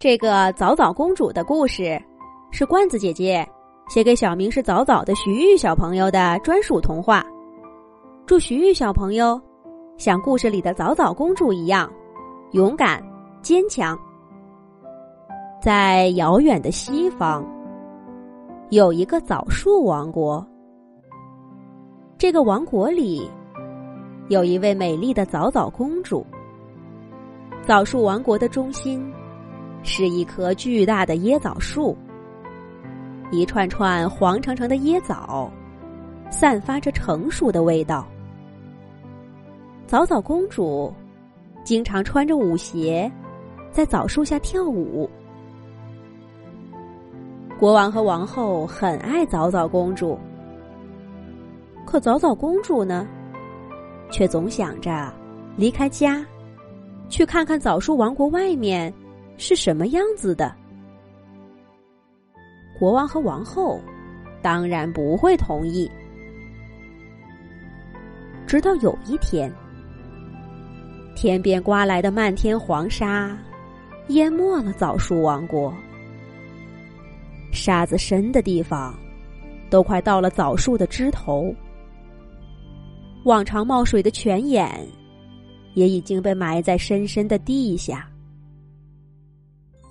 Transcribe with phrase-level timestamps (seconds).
[0.00, 2.00] 这个早早公主的故事，
[2.52, 3.44] 是罐子姐姐
[3.88, 7.26] 写给小名是早早的徐玉小朋友的专属童话。
[8.24, 9.40] 祝徐玉小朋友
[9.96, 11.92] 像故事里的早早公主一样
[12.52, 13.02] 勇敢
[13.42, 13.98] 坚强。
[15.60, 17.44] 在遥远的西方，
[18.70, 20.46] 有一个枣树王国。
[22.16, 23.28] 这个王国里，
[24.28, 26.24] 有一位美丽的早早公主。
[27.66, 29.04] 枣树王国的中心。
[29.88, 31.96] 是一棵巨大的椰枣树，
[33.32, 35.50] 一串串黄澄澄的椰枣，
[36.30, 38.06] 散发着成熟的味道。
[39.86, 40.92] 早早公主
[41.64, 43.10] 经常穿着舞鞋，
[43.72, 45.08] 在枣树下跳舞。
[47.58, 50.18] 国王和王后很爱早早公主，
[51.86, 53.08] 可早早公主呢，
[54.10, 55.10] 却总想着
[55.56, 56.24] 离开家，
[57.08, 58.92] 去看看枣树王国外面。
[59.38, 60.54] 是什么样子的？
[62.78, 63.80] 国王和王后
[64.42, 65.90] 当然不会同意。
[68.46, 69.52] 直到有一天，
[71.14, 73.36] 天边刮来的漫天黄沙
[74.08, 75.72] 淹没了枣树王国，
[77.52, 78.94] 沙子深的地方
[79.70, 81.54] 都快到了枣树的枝头，
[83.24, 84.86] 往常冒水的泉眼
[85.74, 88.08] 也已经被埋在深深的地下。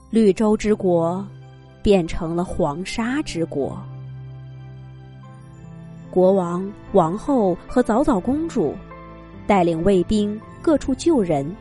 [0.10, 1.26] 绿洲之国
[1.84, 3.78] 变成了黄沙之国，
[6.10, 8.74] 国王、王后和早早公主
[9.46, 11.54] 带领卫兵各处救人，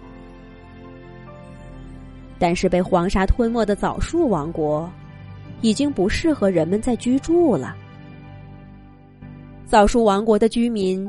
[2.39, 4.89] 但是被黄沙吞没的枣树王国
[5.61, 7.77] 已经不适合人们再居住了。
[9.67, 11.05] 枣树王国的居民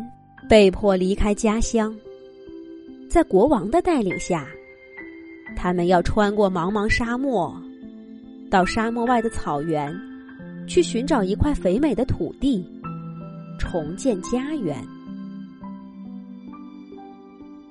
[0.49, 1.95] 被迫离开家乡，
[3.07, 4.47] 在国王的带领下。
[5.55, 7.55] 他们要穿过茫茫沙漠，
[8.49, 9.93] 到沙漠外的草原，
[10.67, 12.65] 去寻找一块肥美的土地，
[13.57, 14.77] 重建家园。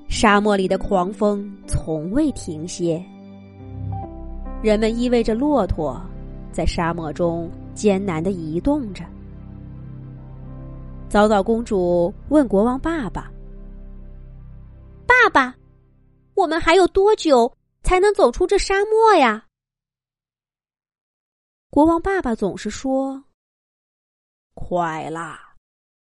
[0.09, 3.05] 沙漠里的狂风从未停歇，
[4.63, 6.01] 人们依偎着骆驼，
[6.53, 9.05] 在沙漠中艰难的移动着。
[11.09, 13.31] 早早公主问国王爸爸
[15.07, 15.55] ：“爸爸，
[16.35, 17.53] 我们还有多久？”
[17.87, 19.47] 才能走出这沙漠呀！
[21.71, 23.23] 国王爸爸总是说
[24.55, 25.55] ：“快啦，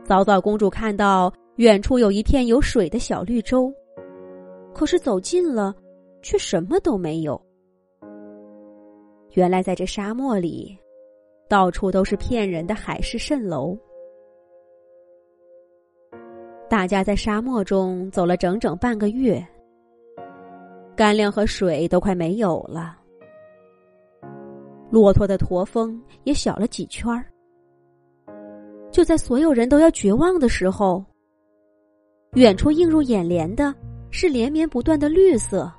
[0.03, 3.71] 早早公主看到远处有一片有水的小绿洲，
[4.73, 5.75] 可是走近了，
[6.23, 7.39] 却什么都没有。
[9.33, 10.75] 原来，在这沙漠里，
[11.47, 13.77] 到处都是骗人的海市蜃楼。
[16.71, 19.45] 大家在沙漠中走了整整半个月，
[20.95, 22.97] 干粮和水都快没有了，
[24.89, 27.25] 骆驼的驼峰也小了几圈儿。
[28.89, 31.03] 就在所有人都要绝望的时候，
[32.35, 33.75] 远处映入眼帘的
[34.09, 35.69] 是连绵不断的绿色。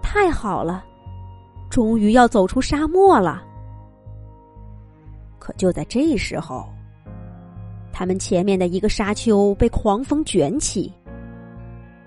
[0.00, 0.82] 太好了，
[1.68, 3.44] 终于要走出沙漠了。
[5.38, 6.66] 可就在这时候。
[7.96, 10.92] 他们前面的一个沙丘被狂风卷起，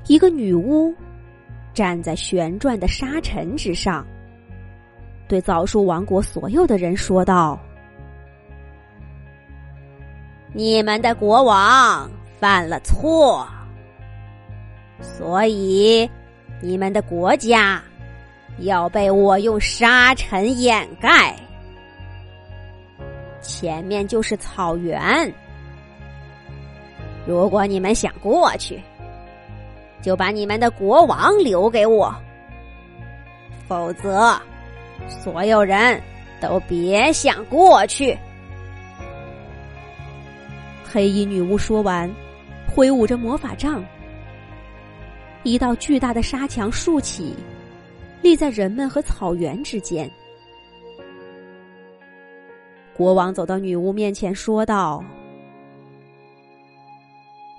[0.07, 0.93] 一个女巫
[1.73, 4.05] 站在旋转的沙尘之上，
[5.29, 7.57] 对枣树王国所有的人说道
[10.51, 13.47] ：“你们的国王犯了错，
[14.99, 16.09] 所以
[16.61, 17.81] 你们的国家
[18.59, 21.33] 要被我用沙尘掩盖。
[23.41, 25.33] 前面就是草原。”
[27.27, 28.81] 如果你们想过去，
[30.01, 32.09] 就把你们的国王留给我；
[33.67, 34.33] 否则，
[35.09, 36.01] 所有人
[36.39, 38.17] 都别想过去。
[40.89, 42.09] 黑衣女巫说完，
[42.73, 43.83] 挥舞着魔法杖，
[45.43, 47.35] 一道巨大的沙墙竖起，
[48.21, 50.09] 立在人们和草原之间。
[52.95, 55.03] 国王走到女巫面前，说道。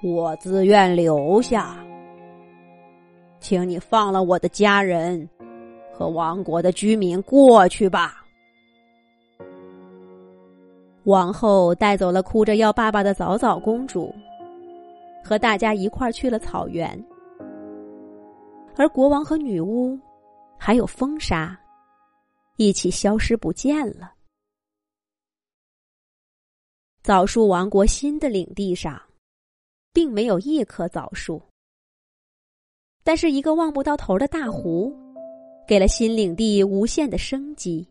[0.00, 1.84] 我自愿留下，
[3.40, 5.28] 请你放了我的家人
[5.92, 8.24] 和王国的居民过去吧。
[11.02, 14.14] 王后带走了哭着要爸爸的早早公主，
[15.24, 17.04] 和大家一块儿去了草原，
[18.76, 19.98] 而国王和女巫
[20.56, 21.58] 还有风沙
[22.56, 24.12] 一起消失不见了。
[27.02, 29.00] 枣树王国新的领地上。
[29.92, 31.40] 并没有一棵枣树。
[33.04, 34.94] 但是一个望不到头的大湖，
[35.66, 37.88] 给了新领地无限的生机。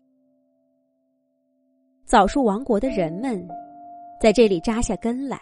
[2.06, 3.46] 枣树王国的人们
[4.20, 5.40] 在这里扎下根来，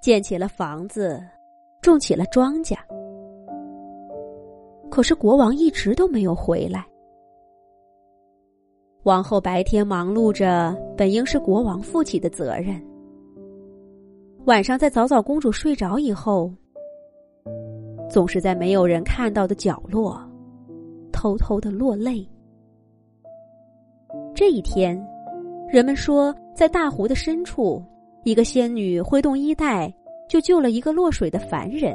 [0.00, 1.22] 建起了房子，
[1.82, 2.76] 种起了庄稼。
[4.88, 6.86] 可是国王一直都没有回来。
[9.02, 12.80] 王后白天忙碌着本应是国王负起的责任，
[14.46, 16.52] 晚上在早早公主睡着以后，
[18.08, 20.16] 总是在没有人看到的角落，
[21.12, 22.24] 偷偷的落泪。
[24.36, 24.96] 这一天，
[25.68, 27.82] 人们说，在大湖的深处，
[28.22, 29.92] 一个仙女挥动衣带，
[30.28, 31.92] 就救了一个落水的凡人。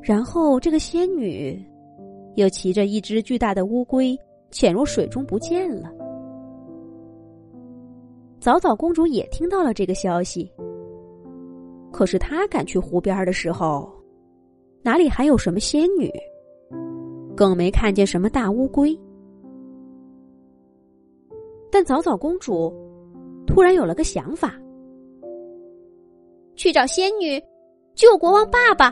[0.00, 1.62] 然后，这个仙女
[2.36, 4.18] 又骑着一只巨大的乌龟。
[4.50, 5.92] 潜入水中不见了。
[8.40, 10.50] 早早公主也听到了这个消息，
[11.92, 13.90] 可是他赶去湖边的时候，
[14.82, 16.12] 哪里还有什么仙女，
[17.36, 18.98] 更没看见什么大乌龟。
[21.70, 22.72] 但早早公主
[23.46, 24.54] 突然有了个想法，
[26.56, 27.42] 去找仙女
[27.94, 28.90] 救国王爸爸。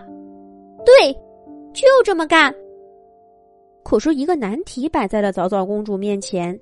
[0.84, 1.12] 对，
[1.72, 2.54] 就这么干。
[3.82, 6.58] 可是，一个难题摆在了早早公主面前。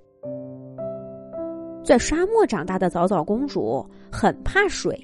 [1.82, 4.98] 在沙漠长大的早早公主很怕水，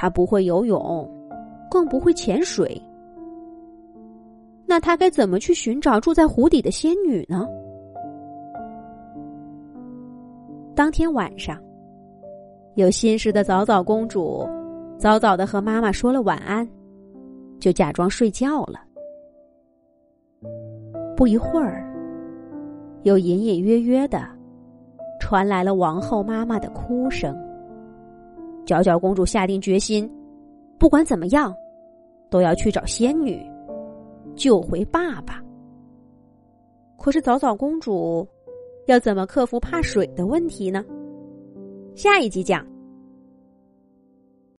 [0.00, 1.06] 她不会游泳，
[1.70, 2.80] 更不会潜水。
[4.64, 7.46] 那她该怎么去寻找住在湖底的仙女呢？
[10.74, 11.62] 当天晚上，
[12.76, 14.48] 有心事的早早公主
[14.96, 16.66] 早早的和妈妈说了晚安，
[17.58, 18.80] 就假装睡觉了。
[21.14, 21.84] 不一会儿，
[23.02, 24.26] 又隐隐约约的
[25.20, 27.36] 传来了王后妈妈的哭声。
[28.64, 30.10] 角角公主下定决心，
[30.78, 31.54] 不管怎么样，
[32.30, 33.40] 都要去找仙女，
[34.34, 35.42] 救回爸爸。
[36.96, 38.26] 可是早早公主
[38.86, 40.84] 要怎么克服怕水的问题呢？
[41.94, 42.64] 下一集讲。